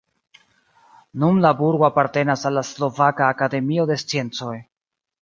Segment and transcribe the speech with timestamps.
[1.25, 4.61] Nun la burgo apartenas al la Slovaka Akademio de Sciencoj.